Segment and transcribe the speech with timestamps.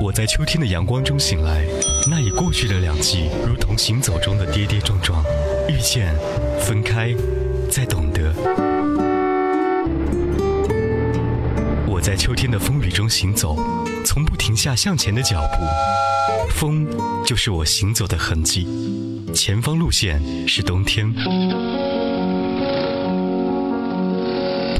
[0.00, 1.62] 我在秋天的阳光中醒来，
[2.08, 5.22] 那已过去的两季，如同行走中的跌跌撞撞，
[5.68, 6.14] 遇见，
[6.58, 7.14] 分开，
[7.70, 8.32] 再懂得。
[11.86, 13.54] 我在秋天的风雨中行走，
[14.02, 16.48] 从不停下向前的脚步。
[16.48, 16.86] 风
[17.26, 18.66] 就是我行走的痕迹，
[19.34, 21.12] 前方路线是冬天。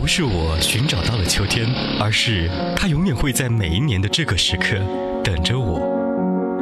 [0.01, 1.69] 不是我寻找到了秋天，
[2.01, 4.79] 而是它永远会在每一年的这个时刻
[5.23, 5.79] 等着我。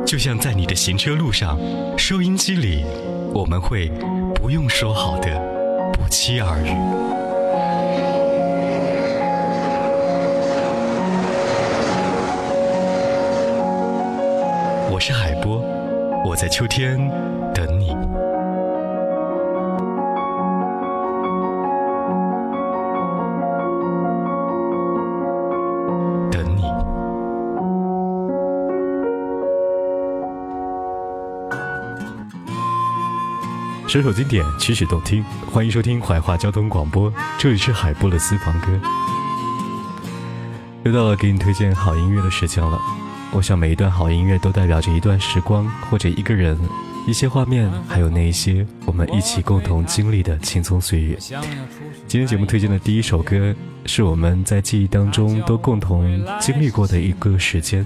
[0.05, 1.56] 就像在你的行车路上，
[1.96, 2.84] 收音机里，
[3.32, 3.93] 我们会
[4.34, 5.41] 不用说好的
[5.93, 6.70] 不期而遇。
[14.91, 15.62] 我是海波，
[16.27, 16.98] 我在秋天
[33.88, 38.78] 首首经典，曲曲动听，欢迎收听怀化交通广播，这里是海波的私房歌。
[40.84, 42.78] 又到了给你推荐好音乐的时间了。
[43.32, 46.59] 我想每一段好音乐都代表着一段时光，或者一个人。
[47.06, 51.16] 一些画面，还有那一些我们一起共同经历的轻松岁月。
[52.06, 53.54] 今天节目推荐的第一首歌，
[53.88, 57.84] 是我们在记忆当中都共同经历过的一个时间。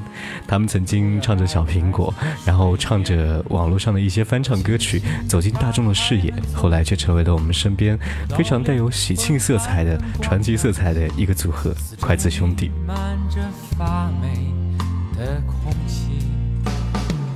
[0.48, 2.12] 他们曾经唱着小苹果，
[2.44, 7.96] 然后唱着网络上的一些翻唱歌曲，走进大众的视野，后来却成为了我们身边
[8.36, 12.72] 非常带有喜庆色彩的传奇色彩的一个组合——筷子兄弟。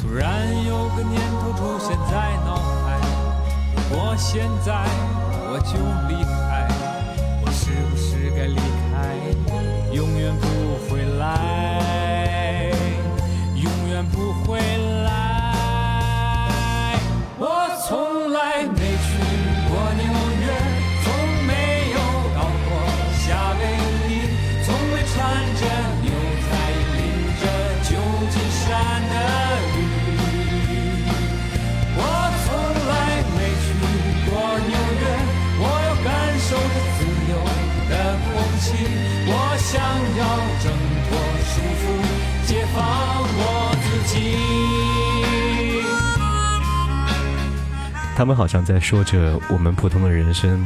[0.01, 2.99] 突然有个念头出现在脑海，
[3.77, 4.73] 如果现在
[5.49, 5.73] 我就
[6.09, 6.46] 离开，
[42.77, 42.85] 放
[43.39, 44.15] 我自己。
[48.15, 50.65] 他们好像在说着我们普通的人生，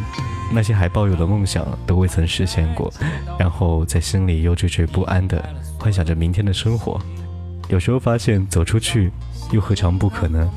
[0.52, 2.92] 那些还抱有的梦想都未曾实现过，
[3.38, 5.42] 然后在心里又惴惴不安的
[5.78, 7.00] 幻想着明天的生活。
[7.68, 9.12] 有时候发现走出去，
[9.52, 10.48] 又何尝不可能？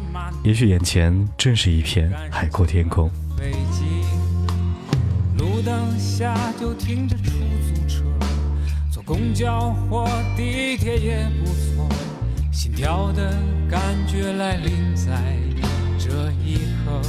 [0.43, 3.09] 也许眼前正是一片海阔天空。
[5.37, 7.52] 路灯下就停着出租车，坐
[9.05, 11.89] 公交或地铁也不错。
[12.51, 13.33] 心跳的
[13.69, 15.11] 感觉来临在
[15.99, 17.01] 这一刻，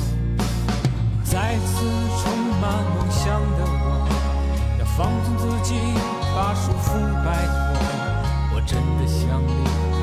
[1.22, 1.84] 再次
[2.20, 4.08] 充满梦想的我，
[4.80, 5.74] 要放纵自己，
[6.34, 7.54] 把束缚摆脱。
[8.54, 9.52] 我真的想离
[10.00, 10.02] 开，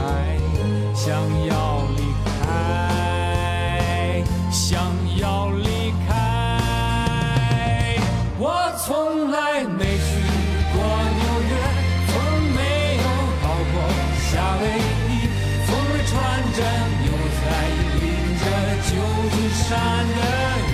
[0.96, 1.12] 想
[1.48, 1.52] 要
[1.98, 2.01] 离
[19.72, 20.20] 金山的
[20.68, 20.70] 雨。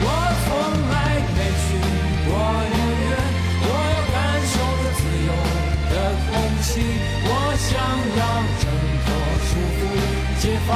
[0.00, 0.06] 我
[0.44, 0.46] 从
[0.92, 0.94] 来
[1.34, 1.66] 没去
[2.24, 2.30] 过
[2.70, 3.10] 纽约，
[3.64, 4.16] 我要感
[4.46, 4.54] 受
[4.94, 5.30] 自由
[5.90, 5.92] 的
[6.30, 6.30] 空
[6.62, 6.70] 气，
[7.26, 7.28] 我
[7.58, 7.66] 想
[8.16, 8.22] 要
[8.60, 8.62] 挣
[9.04, 9.06] 脱
[9.48, 9.80] 束缚，
[10.40, 10.70] 解放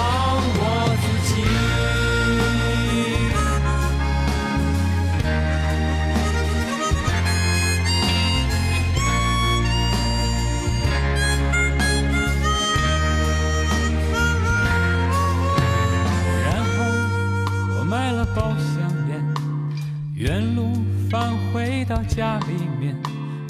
[22.09, 22.97] 家里面，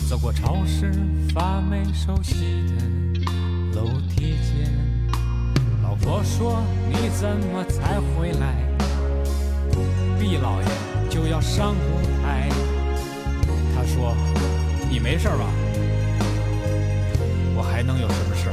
[0.08, 0.92] 走过超市，
[1.34, 4.70] 发霉熟悉的楼梯间。
[5.82, 8.54] 老婆说：“你怎么才回来？”
[10.20, 10.68] 毕老爷
[11.10, 12.48] 就要上舞台。
[13.74, 14.14] 他说
[14.90, 15.46] ：“你没事吧？
[17.56, 18.50] 我还能有什么事？”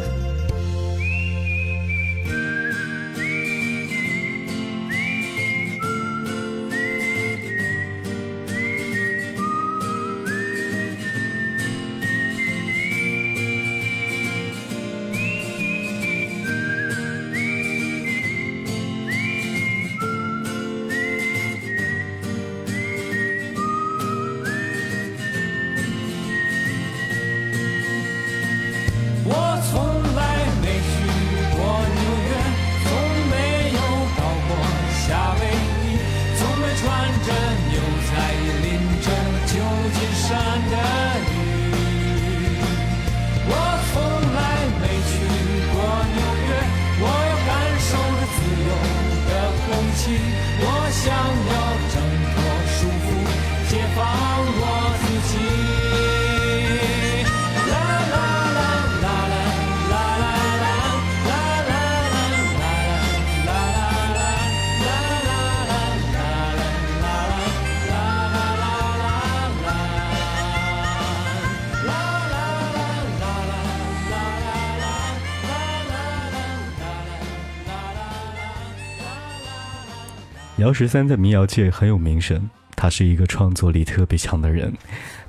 [80.60, 84.74] 姚十三在民谣界很有名声，他是一个创作力特别强的人。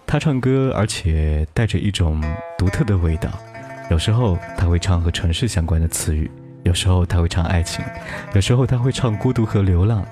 [0.05, 2.21] 他唱歌，而且带着一种
[2.59, 3.31] 独特的味道。
[3.93, 6.29] 有时候他会唱和城市相关的词语，
[6.65, 7.85] 有时候他会唱爱情，
[8.35, 10.05] 有时候他会唱孤独和流浪。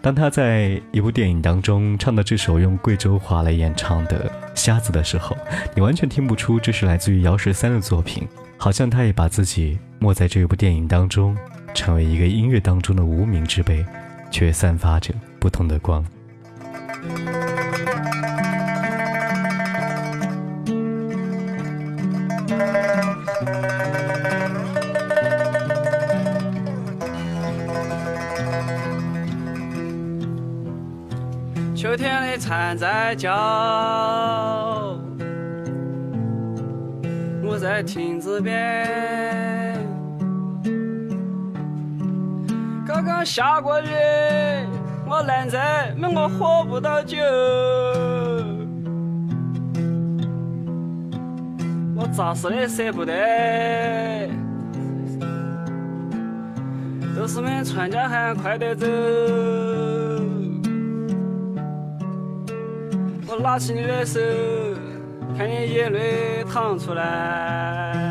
[0.00, 5.36] 当他在一部电影当中唱到这首用贵州话来演唱的《瞎子》的时候，
[5.74, 8.26] 你完全听不出这是来自于姚十三的作品，
[8.56, 11.36] 好像他也把自己没在这部电影当中，
[11.74, 13.84] 成为一个音乐当中的无名之辈。
[14.30, 16.04] 却散发着不同的光。
[31.74, 33.32] 秋天的蝉在叫，
[37.42, 39.69] 我在亭子边。
[43.20, 43.86] 刚刚下过雨，
[45.06, 47.18] 我懒在，没我喝不到酒。
[51.94, 53.12] 我咋死的舍不得，
[57.14, 58.86] 都是们全家喊快点走。
[63.26, 64.18] 我拉起你的手，
[65.36, 68.09] 看你眼泪淌出来。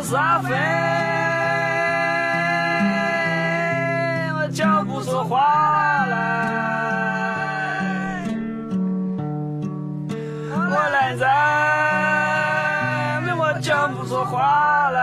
[0.00, 0.48] 我是阿飞，
[4.34, 6.16] 我讲不出话来。
[10.48, 11.28] 我懒在，
[13.36, 14.98] 我讲不出话来。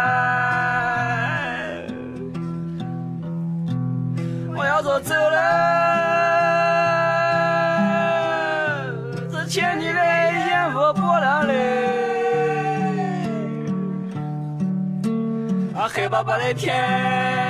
[4.55, 5.76] 我要走走了，
[16.17, 17.46] 爸爸的天。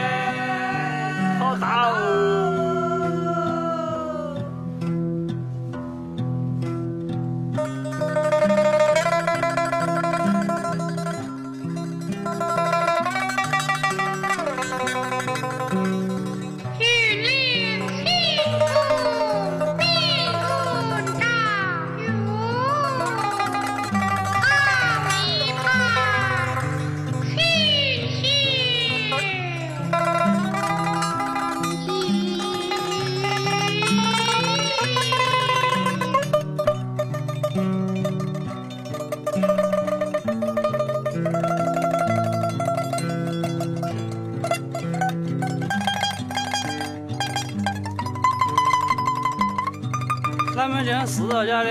[50.55, 51.69] 咱们讲四道家的，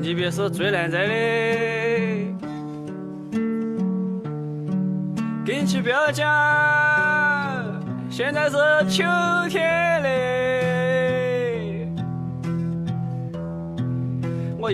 [0.00, 1.12] 你别说最难摘的，
[5.44, 6.24] 跟起不要讲，
[8.08, 8.56] 现在是
[8.88, 9.04] 秋
[9.50, 10.43] 天嘞，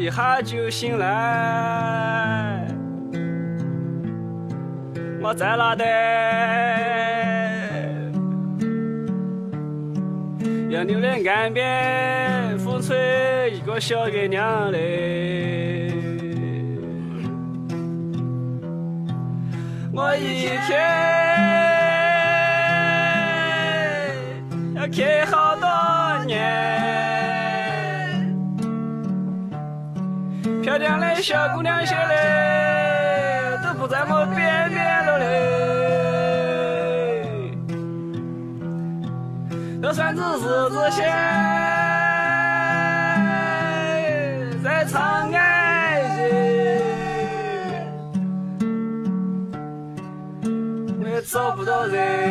[0.00, 2.66] 一下就醒来，
[5.20, 5.84] 我在哪的？
[10.70, 15.92] 杨柳的岸边，风吹一个小月亮嘞。
[19.92, 21.19] 我一天
[31.22, 35.24] 小姑娘些嘞，都不在我边边了嘞。
[39.82, 41.02] 就算只是这些
[44.64, 46.02] 在唱爱
[50.42, 50.48] 情，
[51.02, 52.29] 我也找不到人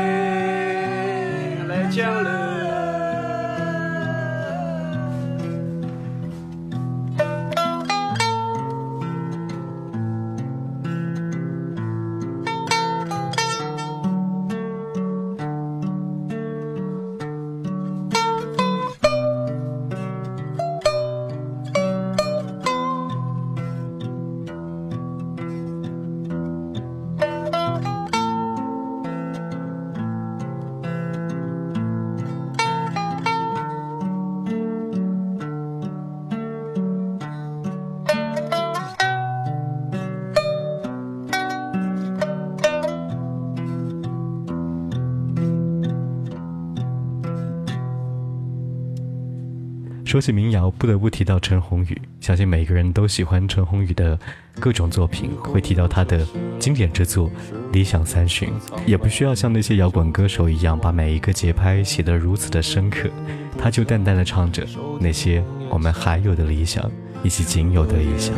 [50.10, 52.02] 说起民谣，不得不提到陈鸿宇。
[52.20, 54.18] 相信每个人都喜欢陈鸿宇的
[54.60, 56.26] 各种作品，会提到他的
[56.58, 57.28] 经典之作
[57.72, 58.50] 《理想三旬》，
[58.88, 63.08] 也不需要像那些摇滚歌手一样把每一个节拍写得如此的深刻，
[63.56, 64.66] 他就淡淡的唱着
[65.00, 66.90] 那些我们还有的理想，
[67.22, 68.34] 以及仅有的理想。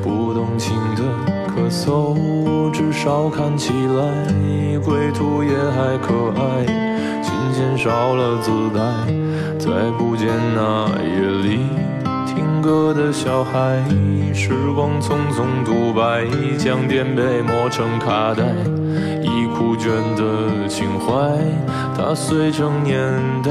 [0.00, 1.02] 不动情的
[1.48, 8.82] 咳嗽，至少看起来归途也还可爱，琴弦少了姿态。
[9.58, 11.60] 再不见那夜里
[12.26, 13.82] 听歌的小孩，
[14.34, 16.26] 时光匆匆独白，
[16.58, 18.44] 将颠沛磨成卡带，
[19.22, 21.38] 已枯卷的情怀，
[21.96, 22.98] 它碎成年
[23.42, 23.50] 代。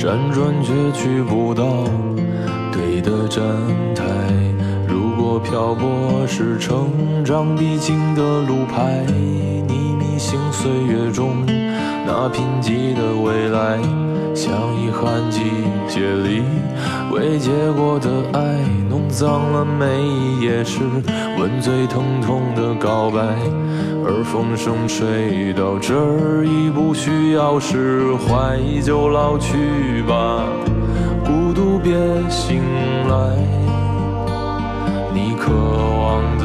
[0.00, 1.84] 辗转却去不到
[2.72, 3.44] 对的站
[3.94, 4.02] 台。
[4.88, 9.04] 如果漂泊是成长必经的路牌，
[9.68, 11.44] 你迷信岁月中
[12.22, 13.78] 那贫瘠的未来，
[14.34, 15.40] 像遗憾季
[15.88, 16.42] 节里
[17.10, 18.58] 未结果的爱，
[18.90, 20.80] 弄脏了每一页诗。
[21.38, 23.22] 吻最疼痛的告白，
[24.04, 30.44] 而风声吹到这儿已不需要释怀，就老去吧，
[31.24, 31.94] 孤独别
[32.28, 32.60] 醒
[33.08, 33.34] 来。
[35.14, 36.44] 你渴望的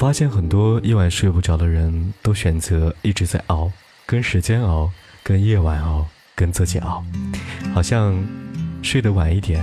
[0.00, 3.70] 发现很多夜晚睡不着的人都选择一直在熬，
[4.06, 4.90] 跟时间熬，
[5.22, 7.04] 跟夜晚熬，跟自己熬，
[7.74, 8.16] 好像
[8.80, 9.62] 睡得晚一点，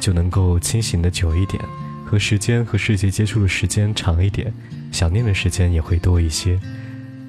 [0.00, 1.62] 就能够清醒的久一点。
[2.06, 4.50] 和时间和世界接触的时间长一点，
[4.90, 6.58] 想念的时间也会多一些。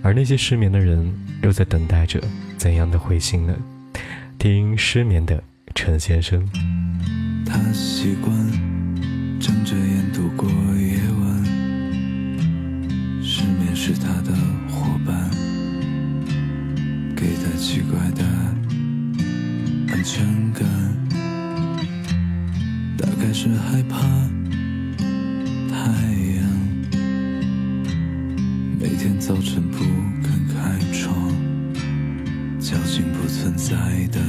[0.01, 2.21] 而那些失眠的人，又在等待着
[2.55, 3.53] 怎样的回信呢？
[4.39, 5.43] 听失眠的
[5.73, 6.47] 陈先生。
[7.45, 8.33] 他习惯
[9.41, 10.49] 睁着眼度过
[13.87, 14.33] 是他的
[14.67, 15.29] 伙伴，
[17.15, 18.23] 给他奇怪的
[19.93, 20.67] 安全感，
[22.97, 23.99] 大概是害怕。
[25.69, 25.75] 太
[26.33, 26.41] 阳，
[28.79, 29.77] 每天早晨不
[30.23, 31.31] 肯开窗，
[32.59, 34.19] 交情不存在的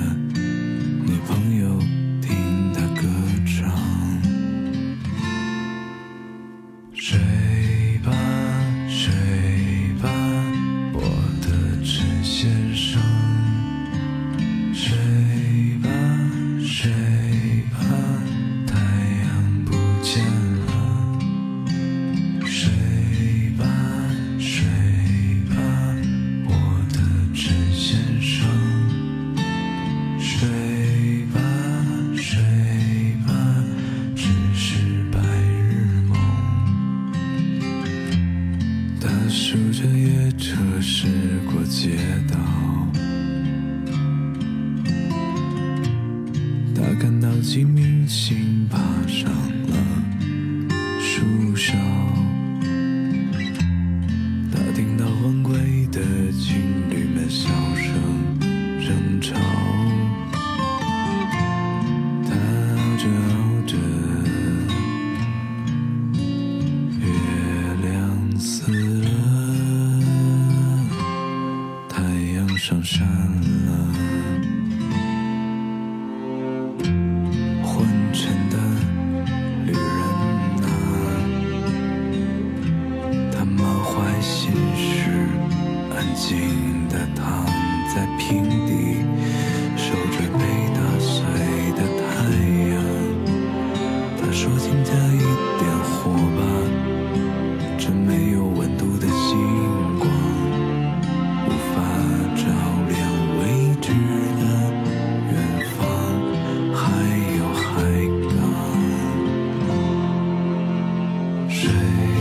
[111.56, 112.15] 谁？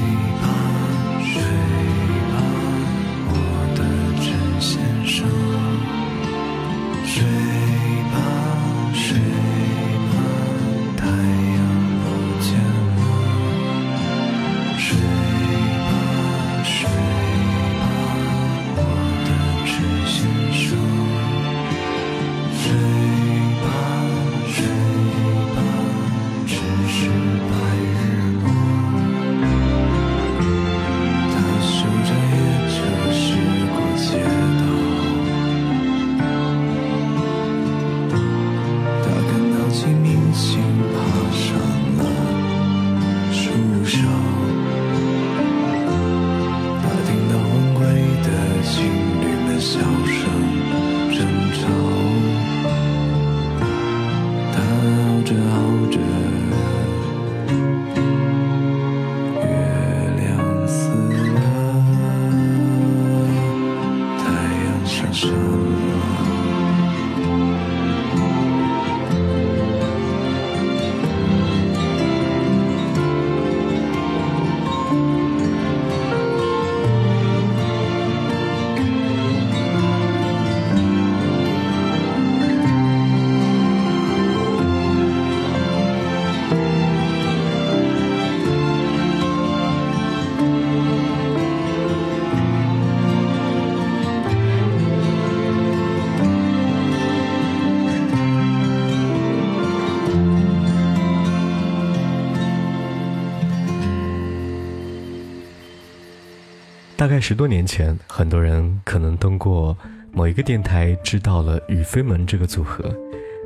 [107.05, 109.77] 大概十多年前，很多人可能通过
[110.11, 112.83] 某一个电台知道了宇飞门这个组合。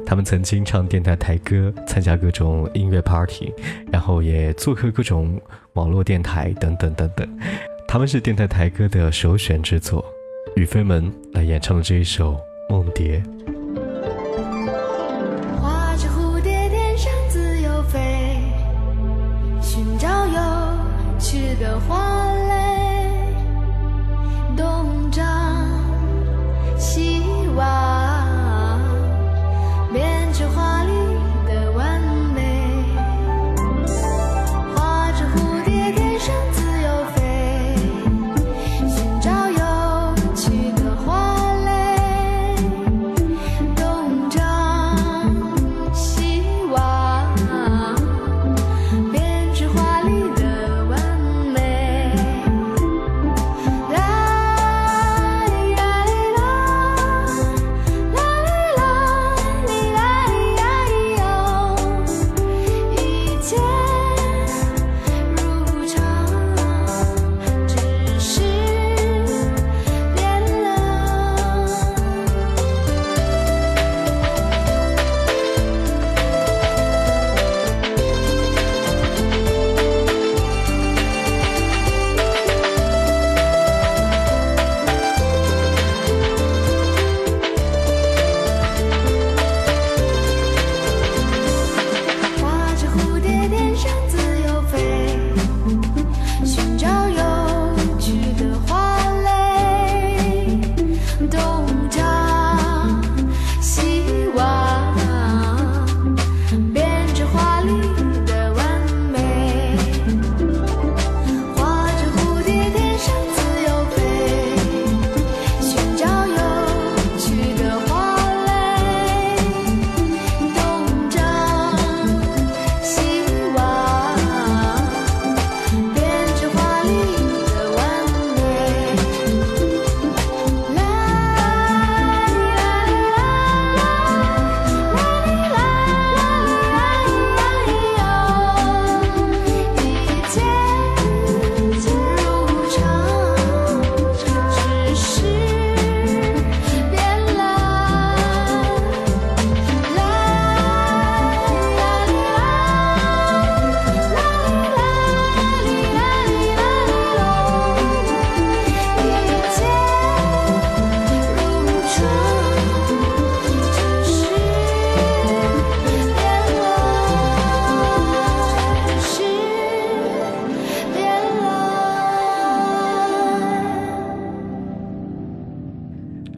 [0.06, 3.54] 他们曾经唱电台台歌，参加各种音乐 party，
[3.92, 5.38] 然后也做客各种
[5.74, 7.40] 网络电台等等等等。
[7.86, 10.06] 他们是电台台歌的首选之作。
[10.56, 12.36] 宇飞门来演唱了这一首
[12.70, 13.22] 《梦蝶》。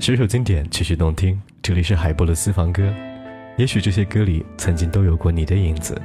[0.03, 1.39] 十首经典，曲曲动听。
[1.61, 2.91] 这里是海波的私房歌，
[3.55, 5.95] 也许这些歌里曾经都有过你的影子，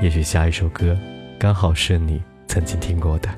[0.00, 0.96] 也许下一首歌
[1.38, 3.28] 刚好是你曾经听过的。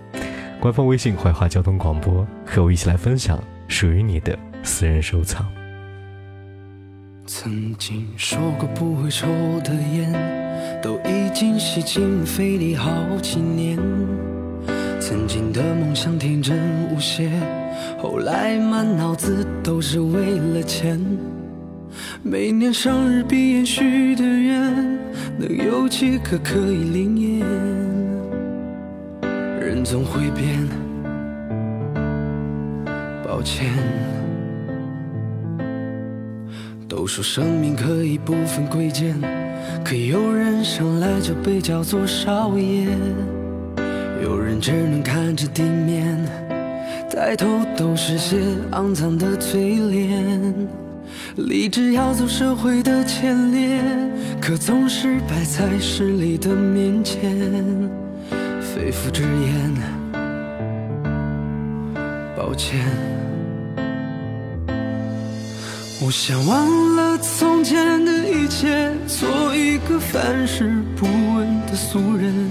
[0.60, 5.44] 官方微信“怀化交通广播”，和我一起来分享属于你的私人收藏。
[7.26, 9.26] 曾经说过不会抽
[9.64, 13.76] 的烟，都已经吸进肺里好几年。
[15.08, 16.58] 曾经的梦想天真
[16.90, 17.30] 无邪，
[17.96, 21.00] 后来满脑子都是为了钱。
[22.24, 24.74] 每年生日闭眼许的愿，
[25.38, 27.46] 能有几个可以灵验？
[29.60, 30.66] 人总会变，
[33.24, 33.72] 抱歉。
[36.88, 39.14] 都说生命可以不分贵贱，
[39.84, 42.88] 可有人生来就被叫做少爷。
[44.22, 46.18] 有人只能看着地面，
[47.10, 48.36] 抬头都是些
[48.72, 50.54] 肮脏的嘴脸。
[51.36, 53.80] 立志要走社会的前列，
[54.40, 57.38] 可总是摆在势力的面前，
[58.60, 59.74] 肺腑之言，
[62.36, 62.80] 抱歉。
[66.04, 72.50] 我想忘了从前的一切，做一个凡事不问的俗人。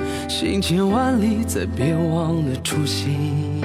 [0.31, 3.61] 行千万里，再别忘了初心。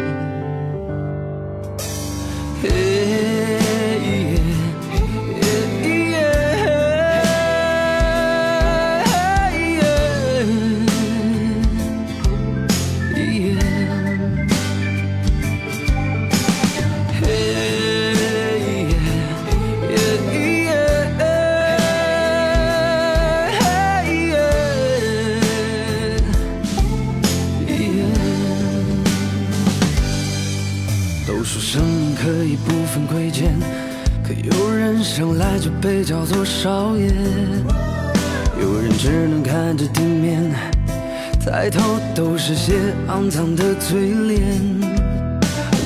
[42.48, 42.74] 是些
[43.08, 44.40] 肮脏的嘴脸。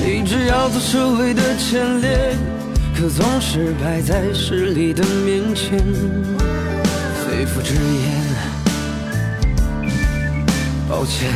[0.05, 2.35] 立志要做社会的前列，
[2.95, 5.79] 可总是摆在势力的面前，
[7.17, 8.11] 肺腑之言，
[10.87, 11.31] 抱歉。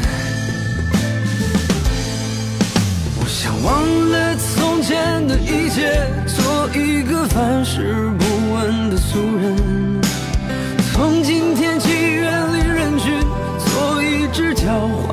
[3.18, 8.92] 我想忘了从前的一切，做一个凡事不问。
[8.92, 9.56] 的俗人，
[10.94, 13.20] 从今天起远离人群，
[13.58, 14.95] 做一只狡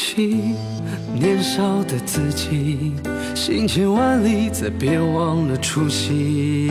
[0.00, 0.54] 起，
[1.12, 2.94] 年少的自己，
[3.34, 6.70] 行千万里，再别忘了初心。